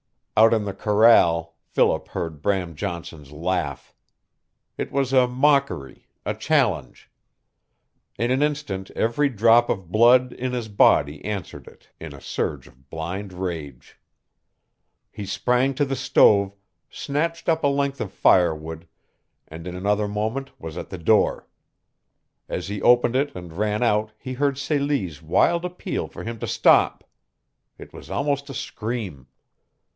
[0.35, 3.93] Out in the corral Philip heard Bram Johnson's laugh.
[4.75, 7.11] It was a mockery a challenge.
[8.17, 12.65] In an instant every drop of blood in his body answered it in a surge
[12.65, 13.99] of blind rage.
[15.11, 16.55] He sprang to the stove,
[16.89, 18.87] snatched up a length of firewood,
[19.47, 21.47] and in another moment was at the door.
[22.49, 26.47] As he opened it and ran out he heard Celie's wild appeal for him to
[26.47, 27.03] stop.
[27.77, 29.27] It was almost a scream.